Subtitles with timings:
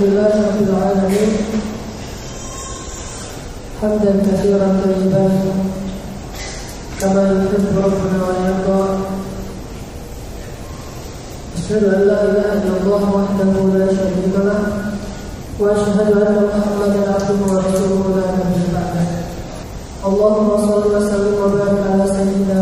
[0.00, 1.30] لله رب العالمين.
[3.80, 5.24] حمدا كثيرا طيبا
[7.00, 8.82] كما يحب ربنا ويرضى.
[11.58, 14.60] أشهد أن لا إله إلا الله وحده لا شريك له
[15.60, 19.06] وأشهد أن محمدا عبده ورسوله لا نبي بعده.
[20.08, 22.60] اللهم صل وسلم وبارك على سيدنا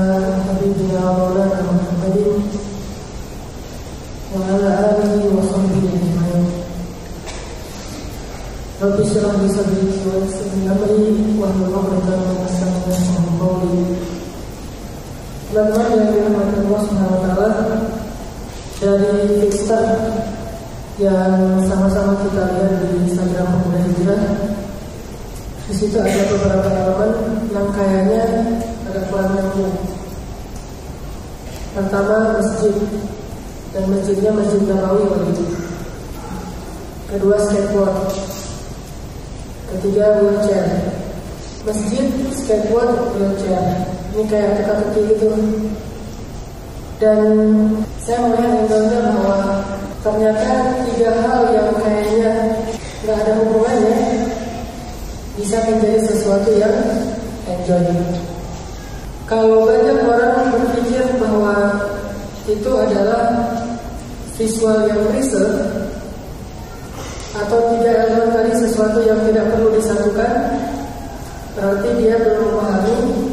[8.88, 13.85] رب اشرح لي صدري ويسر لي أمري واحلل عقدة من لساني يفقهوا قولي
[15.54, 17.49] Teman-teman yang dirahmati Allah Subhanahu wa taala
[18.82, 19.85] dari Kickstar
[20.98, 24.23] yang sama-sama kita lihat di Instagram Pemuda Hijrah
[25.63, 27.12] di situ ada beberapa elemen
[27.54, 28.23] yang kayaknya
[28.90, 29.77] ada kurang nyambung.
[31.77, 32.76] Pertama masjid
[33.71, 35.46] dan masjidnya masjid Nabawi waktu itu.
[37.13, 38.09] Kedua skateboard.
[39.69, 40.65] Ketiga wheelchair.
[41.69, 43.85] Masjid, skateboard, wheelchair.
[44.16, 45.29] Ini kayak teka-teki gitu.
[46.99, 47.21] Dan
[48.02, 49.37] saya melihat angle bahwa
[50.02, 50.51] ternyata
[50.89, 52.33] tiga hal yang kayaknya
[53.05, 54.01] nggak ada hubungannya
[55.39, 56.74] bisa menjadi sesuatu yang
[57.46, 57.87] enjoy.
[59.29, 61.77] Kalau banyak orang berpikir bahwa
[62.49, 63.52] itu adalah
[64.41, 65.53] visual yang riset
[67.37, 68.33] atau tiga elemen
[68.78, 70.54] sesuatu yang tidak perlu disatukan,
[71.59, 73.26] berarti dia belum memahami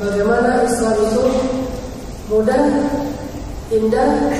[0.00, 1.24] bagaimana Islam itu
[2.32, 2.64] mudah,
[3.68, 4.32] indah,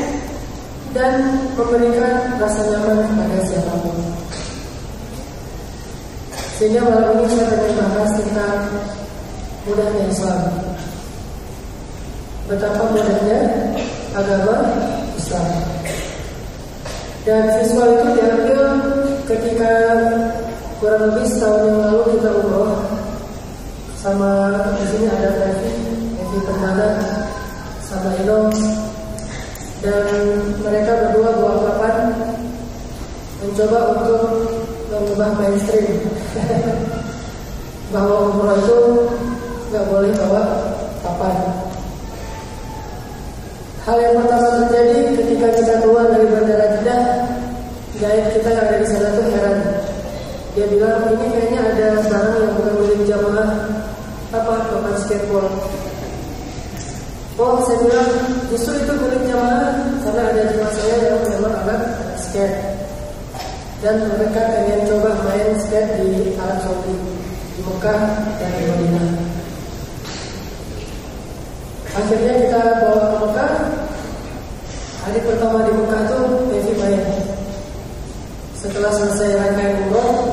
[0.97, 1.21] dan
[1.53, 4.01] memberikan rasa nyaman kepada siapa pun.
[6.57, 8.57] Sehingga malam ini saya akan bahas tentang
[9.69, 10.41] mudahnya Islam.
[12.49, 13.41] Betapa mudahnya
[14.17, 14.65] agama
[15.21, 15.45] Islam.
[17.29, 18.63] Dan visual itu diambil
[19.27, 19.96] ketika
[20.77, 22.73] kurang lebih setahun yang lalu kita umroh
[23.97, 24.31] sama
[24.77, 25.73] di sini ada Evi,
[26.21, 26.89] Evi Permana,
[27.81, 28.53] sama Ino,
[29.81, 30.05] dan
[30.61, 31.97] mereka berdua bawa papan
[33.41, 34.23] mencoba untuk
[34.93, 35.97] mengubah mainstream
[37.93, 38.79] bahwa umroh itu
[39.73, 40.43] nggak boleh bawa
[41.01, 41.37] papan.
[43.89, 47.03] Hal yang pertama terjadi ketika kita keluar dari bandara Jeddah,
[47.97, 49.76] guide kita yang ada di sana tuh heran.
[50.57, 53.51] Dia bilang ini kayaknya ada barang yang bukan milik jamaah
[54.33, 55.53] apa papan skateboard.
[57.37, 58.09] Oh, saya bilang
[58.49, 61.81] justru itu milik jamaah karena ada jemaah saya yang memang anak
[62.17, 62.57] skate
[63.85, 66.97] dan mereka pengen coba main skate di Arab Saudi
[67.53, 68.01] di Mekah
[68.41, 69.07] dan di Madinah.
[72.01, 73.53] Akhirnya kita bawa ke Mekah.
[75.05, 77.05] Hari pertama di Mekah tuh Devi main.
[78.57, 80.26] Setelah selesai rangkaian umroh,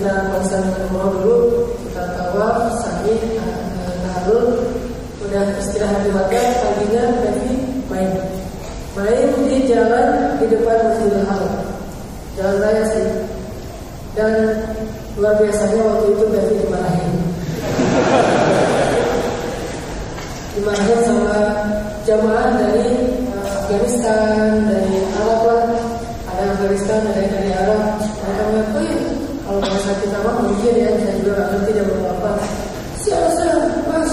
[0.00, 1.36] kita melaksanakan umroh dulu,
[1.84, 3.20] kita tawaf, sa'i,
[4.00, 4.64] nahlul,
[5.20, 8.08] udah istirahat di hotel, paginya Devi main.
[8.96, 11.52] Main di jalan di depan Masjidil Haram,
[12.32, 13.12] jalan raya sih.
[14.16, 14.32] Dan
[15.20, 17.12] luar biasanya waktu itu Devi dimarahin.
[20.56, 21.36] dimarahin sama
[22.08, 25.68] jamaah dari Afghanistan, dari Arab lah.
[26.24, 28.00] Ada Afghanistan, ada dari Arab.
[28.00, 29.09] Mereka mengakui
[29.60, 32.30] bahasa kita mah mungkin ya, saya juga nggak ngerti dia apa.
[33.00, 34.10] Siapa siapa, mas?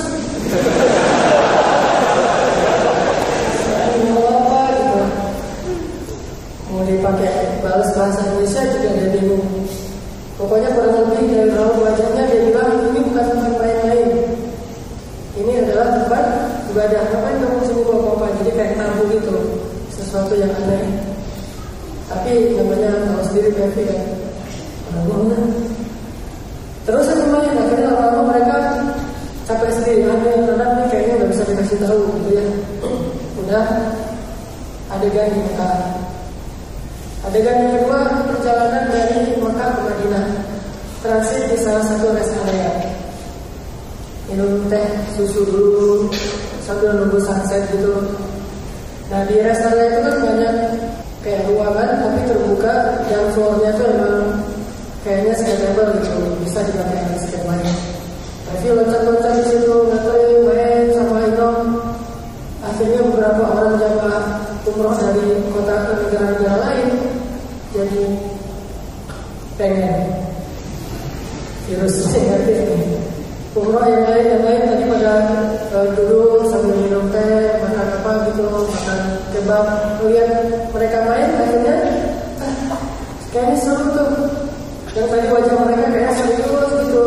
[4.08, 5.00] mau apa gitu?
[6.72, 9.46] Mau dipakai balas bahasa Indonesia juga dia bingung.
[10.38, 14.10] Pokoknya kurang lebih dari raut wajahnya dia bilang ini bukan tempat main-main.
[15.38, 16.24] Ini adalah tempat
[16.70, 17.02] ibadah.
[17.10, 18.26] Ngapain kamu sini bawa apa?
[18.42, 19.36] Jadi kayak tabu gitu,
[19.94, 20.86] sesuatu yang aneh.
[22.08, 24.00] Tapi namanya tahu sendiri Pevi ya.
[25.10, 25.40] Mana?
[26.88, 28.58] Terus aku main, akhirnya lama-lama mereka
[29.44, 30.08] capek sendiri.
[30.08, 31.44] Ada yang anak nih kayaknya nggak bisa
[32.28, 32.48] gitu ya.
[33.40, 33.66] Udah
[34.92, 35.76] adegan di Mekah.
[37.28, 40.28] Adegan yang kedua perjalanan dari Mekah ke Madinah.
[41.00, 42.72] Transit di salah satu rest area.
[44.28, 44.84] Minum teh
[45.16, 46.12] susu dulu
[46.68, 47.96] sambil nunggu sunset gitu.
[49.08, 50.56] Nah di rest area itu kan banyak
[51.24, 52.76] kayak ruangan tapi terbuka
[53.08, 54.44] dan floornya tuh emang
[55.08, 57.76] kayaknya skatable gitu bisa dipakai di skate main.
[58.48, 60.04] Tapi loncat-loncat di situ main
[69.68, 70.00] pengen
[71.68, 72.96] virus negatif ini.
[73.58, 75.14] Umroh yang lain yang lain tadi pada
[75.74, 79.00] uh, duduk sambil minum teh, makan apa gitu, makan
[79.34, 79.66] kebab.
[79.98, 80.30] Kemudian
[80.72, 81.76] mereka main akhirnya
[82.40, 82.80] ah,
[83.34, 84.10] kayaknya seru tuh
[84.96, 87.06] yang tadi wajah mereka kayak serius gitu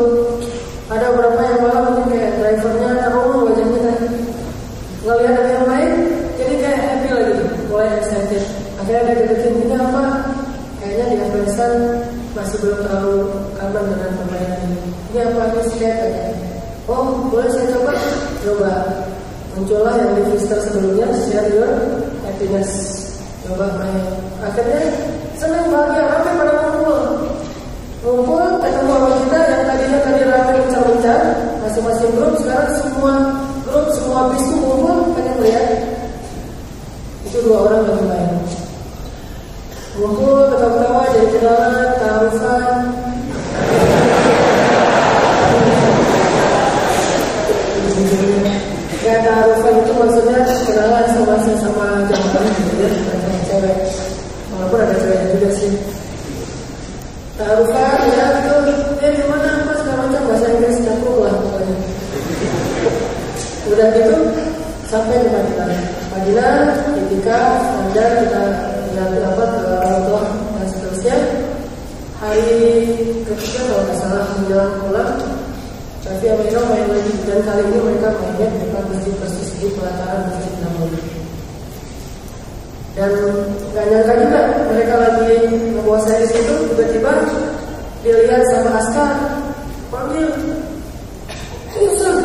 [57.41, 58.55] Taruhan ya itu,
[59.01, 61.77] di mana apa segala macam bahasa Inggris campur lah pokoknya.
[63.65, 64.17] Gitu
[64.93, 65.25] sampai
[67.01, 67.37] ketika
[68.21, 68.43] kita
[69.57, 69.73] ke
[70.61, 71.17] dan seterusnya.
[72.21, 72.53] Hari
[73.25, 74.23] ketiga kalau nggak salah
[74.85, 75.17] pulang
[76.05, 76.25] tapi
[76.69, 80.53] main lagi dan kali mereka mainnya di depan masjid persis di pelataran masjid.
[82.99, 83.13] Dan
[83.71, 85.31] gak nyangka juga mereka lagi
[85.79, 87.13] menguasai situ tiba-tiba
[88.03, 89.15] dilihat sama askar
[89.95, 90.27] panggil.
[91.79, 92.17] Yusuf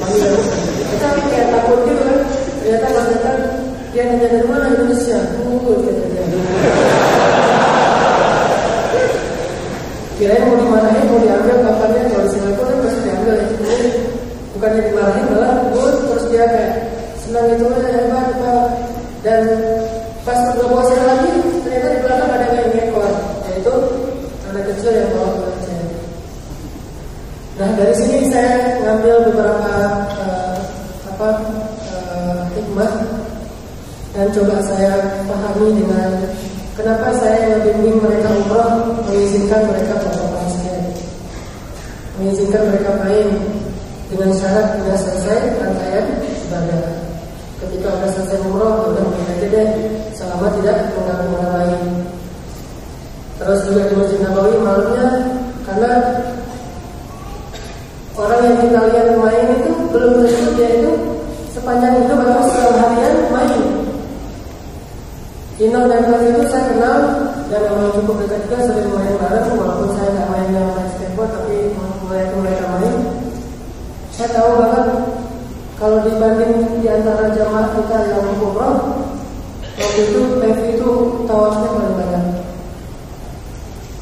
[0.00, 0.32] panggil
[0.96, 2.20] kita kayak takut gitu kan.
[2.64, 3.40] Ternyata pas datang
[3.92, 5.18] dia nanya dari mana Indonesia?
[5.36, 6.24] Tunggu kata dia.
[10.16, 13.44] Kirain mau dimarahin mau diambil kapannya kalau di Singapura kan pasti diambil ya.
[14.56, 16.72] Bukannya dimarahin malah good terus dia kayak
[17.20, 18.28] senang itu aja hebat
[19.20, 19.42] dan
[34.36, 34.92] coba saya
[35.24, 36.12] pahami dengan
[36.76, 40.84] Kenapa saya membimbing mereka umroh mengizinkan mereka berapa saya
[42.20, 43.28] mengizinkan mereka main
[44.12, 46.84] dengan syarat tidak selesai rangkaian ibadah.
[47.56, 49.68] Ketika sudah selesai umroh, sudah main aja deh,
[50.12, 51.82] selama tidak mengganggu orang lain.
[53.40, 55.08] Terus juga di Masjid Nabawi malamnya
[55.64, 55.92] karena
[58.16, 60.92] orang yang kita lihat main itu belum tentu dia itu
[61.56, 63.64] sepanjang hidup atau seharian main.
[65.56, 67.00] Kino dan Kali itu saya kenal
[67.48, 71.32] dan memang cukup dekat juga sering main bareng walaupun saya nggak main yang main skateboard
[71.32, 71.72] tapi
[72.04, 72.94] mulai itu mereka main.
[74.12, 74.86] Saya tahu banget
[75.76, 78.96] kalau dibanding di antara jamaah kita yang umroh
[79.76, 80.90] waktu itu PV itu
[81.28, 82.24] tawafnya paling banyak.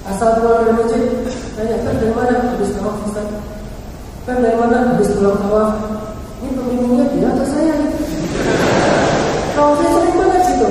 [0.06, 1.02] Asal pulang dari masjid,
[1.58, 3.26] tanya kan dari mana habis tawaf Ustaz?
[4.22, 5.74] Kan dari mana habis pulang tawaf?
[6.44, 7.74] Ini pembimbingnya dia atau saya?
[9.58, 10.68] Kalau saya sering banget situ.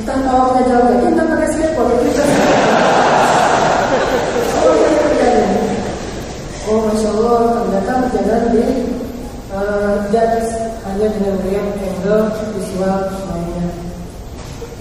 [0.00, 2.22] Entah tawafnya jalan kaki, entah pakai skateboard itu.
[6.64, 8.93] Oh, masya Allah, ternyata perjalanan di
[9.54, 10.42] uh, dan
[10.84, 12.26] hanya dengan melihat angle
[12.58, 12.98] visual
[13.30, 13.68] lainnya.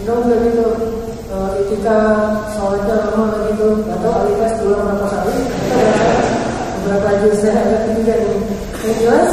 [0.01, 0.67] Kita udah gitu,
[1.31, 1.97] uh, ketika
[2.57, 5.35] sholatnya lama gitu, atau alikas dulu berapa kali,
[6.83, 8.39] beberapa juz saya ada ketiga ini.
[8.83, 9.31] Yang jelas,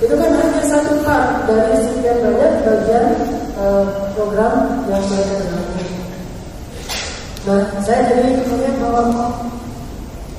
[0.00, 3.06] itu kan hanya satu part dari sekian banyak bagian
[3.60, 3.84] uh,
[4.16, 5.88] program yang mereka jalankan.
[7.42, 9.34] Nah, saya jadi melihat bahwa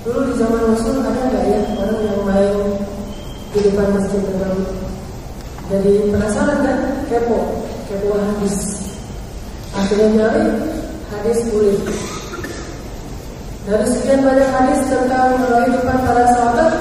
[0.07, 1.59] dulu di zaman Rasul ada nggak ya
[3.53, 4.65] di depan masjid Nabawi?
[5.69, 6.77] Jadi penasaran kan?
[7.07, 7.39] Kepo,
[7.85, 8.81] kepo hadis.
[9.73, 10.45] Akhirnya nyari
[11.13, 11.79] hadis kulit.
[13.63, 16.71] Dari sekian banyak hadis tentang kehidupan para sahabat,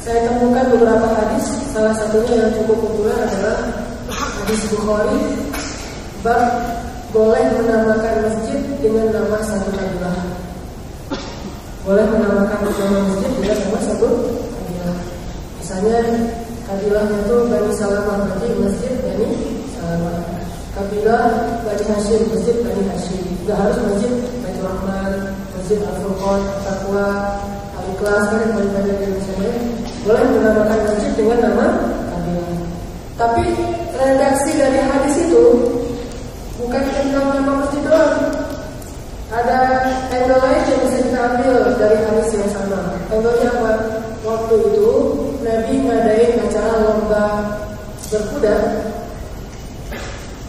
[0.00, 1.44] saya temukan beberapa hadis.
[1.74, 3.58] Salah satunya yang cukup populer adalah
[4.08, 5.20] hadis Bukhari
[6.22, 6.42] bab
[7.12, 10.16] boleh menamakan masjid dengan nama satu kabilah.
[11.84, 13.71] Boleh menamakan nama masjid dengan.
[15.72, 16.28] Misalnya
[16.68, 19.28] kabilahnya itu Bani Salamah berarti masjid Bani
[19.72, 20.20] Salamah.
[20.76, 21.24] Kabilah
[21.64, 23.24] Bani Hashim masjid Bani Hashim.
[23.40, 24.12] Tidak harus masjid
[24.44, 27.08] Baitul Rahman, masjid Al Furqan, Taqwa,
[27.72, 29.52] Al Ikhlas kan yang banyak di misalnya.
[30.04, 31.66] Boleh menamakan masjid dengan nama
[32.12, 32.52] kabilah.
[33.16, 33.44] Tapi
[33.96, 35.44] redaksi dari hadis itu
[36.60, 38.16] bukan tentang nama masjid doang.
[39.32, 42.92] Ada angle lain yang bisa kita ambil dari hadis yang sama.
[43.08, 43.72] Contohnya apa?
[44.22, 44.88] Waktu itu
[45.42, 47.42] Nabi ngadain acara lomba
[48.06, 48.54] berkuda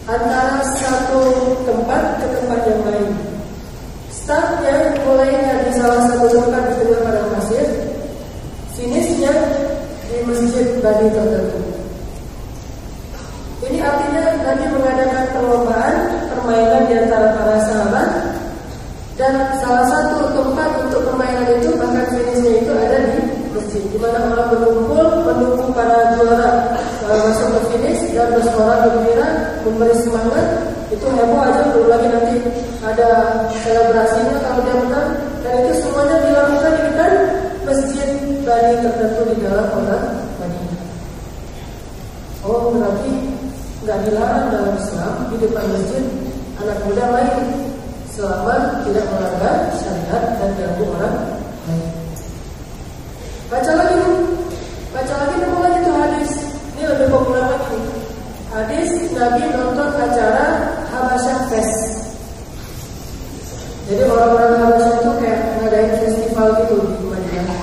[0.06, 3.10] antara satu tempat ke tempat yang lain.
[4.12, 7.66] Startnya mulainya di salah satu tempat di tengah padang pasir,
[8.76, 9.32] finisnya
[10.08, 11.63] di masjid Bani tertentu.
[43.84, 46.04] Nggak dilarang dalam Islam di depan masjid
[46.56, 47.40] anak muda main
[48.08, 51.16] selama tidak melanggar syariat dan ganggu orang
[51.68, 51.92] lain.
[53.52, 54.00] Baca lagi,
[54.88, 56.32] baca lagi nemu lagi tuh hadis.
[56.74, 57.76] Ini lebih populer lagi.
[58.56, 60.46] Hadis Nabi nonton acara
[60.88, 62.08] Habasyah Fest.
[63.84, 67.62] Jadi orang-orang Habasyah itu kayak ngadain festival gitu di Madinah.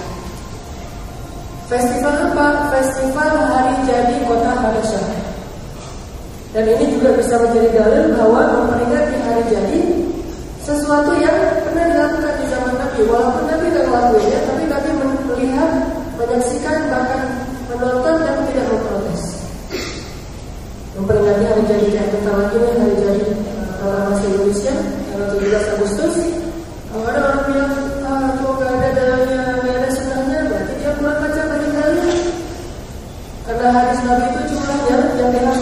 [1.65, 2.47] Festival apa?
[2.77, 5.30] Festival hari jadi kota Habasyah.
[6.51, 9.79] Dan ini juga bisa menjadi dalil bahwa memperingati hari jadi
[10.59, 11.31] sesuatu yang
[11.63, 13.01] pernah dilakukan di zaman Nabi.
[13.07, 14.89] Walaupun Nabi tidak melakukannya, tapi Nabi
[15.31, 15.71] melihat,
[16.19, 17.23] menyaksikan, bahkan
[17.71, 19.21] menonton dan tidak memprotes.
[20.91, 23.25] Memperingati hari jadi yang bentar lagi nih hari jadi
[23.81, 24.73] orang masih Indonesia
[25.07, 26.15] tanggal 17 Agustus.
[26.91, 31.17] Kalau ada orang bilang ah, kok gak ada dalamnya, gak ada sunahnya, berarti dia kurang
[31.23, 32.19] baca bagi kalian.
[33.47, 34.27] Karena hadis Nabi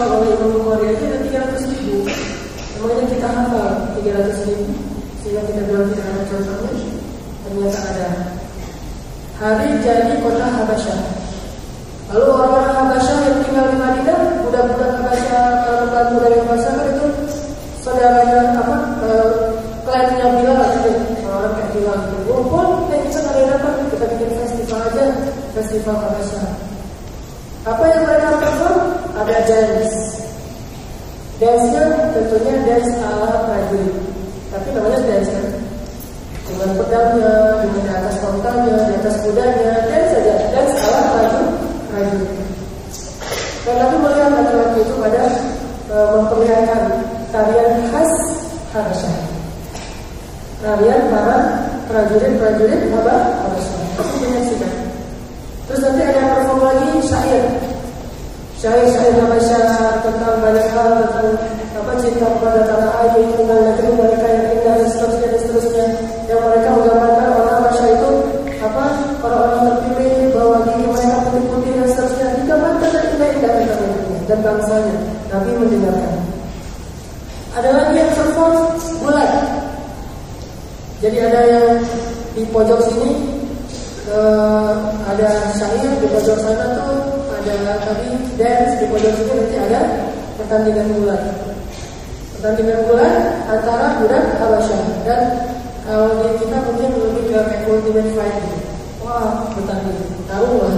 [0.00, 1.18] yang dihafal oleh Imam Bukhari aja ada
[1.60, 1.98] 300 ribu.
[2.72, 3.68] Semuanya kita hafal
[4.00, 4.74] 300 ribu.
[5.20, 6.86] Sehingga kita bilang tidak ada contohnya.
[7.44, 8.08] Ternyata ada.
[9.40, 11.00] Hari jadi kota Habasyah.
[12.12, 17.06] Lalu orang-orang Habasyah yang tinggal di Madinah budak-budak Habasyah kalau muda yang Habasyah kan itu
[17.84, 18.76] saudaranya apa
[19.84, 20.90] kliennya Bilal gitu.
[21.28, 21.80] Orang gitu
[22.26, 25.04] ngumpul eh kita ada apa kita bikin festival aja
[25.54, 26.70] festival Habasyah
[27.60, 30.16] apa yang mereka perform ada dance
[32.30, 33.94] tentunya dance ala prajurit
[34.54, 35.46] tapi namanya dance kan
[36.50, 42.30] dengan pedangnya, dengan di atas tongkangnya, di atas kudanya, dan saja dance ala prajurit prajurit.
[43.60, 45.22] Dan Nabi melihat laki-laki itu pada
[45.90, 46.82] e, memperlihatkan
[47.28, 48.12] tarian khas
[48.70, 49.14] Habasyah.
[50.62, 51.36] Tarian para
[51.90, 53.82] prajurit-prajurit Habasyah.
[54.00, 54.72] Itu menyaksikan.
[55.68, 57.44] Terus nanti ada perform lagi syair.
[58.56, 61.28] Syair-syair Habasyah tentang banyak hal tentang
[61.98, 65.86] cinta kepada tanah air, tentang negeri mereka yang indah dan seterusnya dan seterusnya.
[66.30, 68.10] Yang mereka menggambarkan orang Habasyah itu
[68.60, 68.84] apa
[69.24, 73.80] orang-orang terpilih bahwa diri mereka putih-putih dan seterusnya digambarkan dan indah-indah tentang
[74.28, 74.96] dan bangsanya.
[75.30, 76.14] Nabi mendengarkan.
[77.50, 78.56] Ada lagi yang perform
[79.02, 79.32] bulat.
[81.00, 81.66] Jadi ada yang
[82.36, 83.10] di pojok sini
[84.12, 84.74] uh,
[85.10, 89.80] ada syair di pojok sana tuh ada tadi dance di pojok sini nanti ada
[90.38, 91.22] pertandingan bulan
[92.40, 95.44] pertandingan bulan antara budak Habasyah dan
[95.84, 98.56] kalau di kita mungkin lebih ke ultimate gitu.
[99.04, 100.72] wah bertanding tahu lah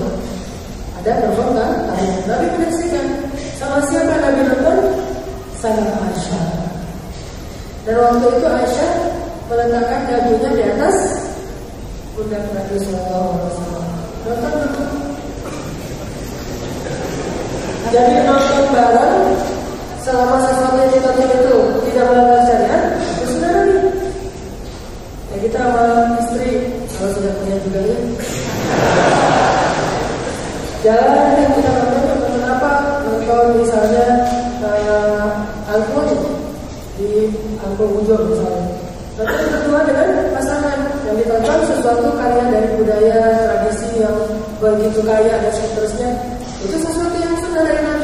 [0.98, 1.70] ada telepon kan?
[1.86, 3.06] Tahu Nabi menyaksikan
[3.62, 4.78] sama siapa Nabi nonton?
[5.62, 6.46] Sama Aisyah.
[7.86, 8.92] Dan waktu itu Aisyah
[9.46, 10.96] meletakkan dagunya di atas
[12.18, 13.86] pundak Nabi Sallallahu Alaihi Wasallam.
[14.26, 14.54] Nonton.
[17.94, 19.51] Jadi nonton bareng
[20.02, 21.54] selama sesuatu yang ditonton itu
[21.86, 23.74] tidak melanggar syariat, itu sudah nabi.
[25.32, 25.84] Ya kita sama
[26.18, 26.50] istri
[26.98, 27.98] kalau sudah punya juga ya.
[30.82, 32.72] Jalan yang kita nonton nonton apa?
[33.06, 34.06] Nonton misalnya
[34.66, 35.26] uh,
[35.70, 36.10] angklung
[36.98, 37.30] di
[37.62, 38.66] angklung ujung misalnya.
[39.12, 44.18] Lalu yang kedua dengan pasangan yang ditonton sesuatu karya dari budaya tradisi yang
[44.58, 46.10] begitu kaya dan seterusnya
[46.62, 48.01] itu sesuatu yang sudah dari Nabi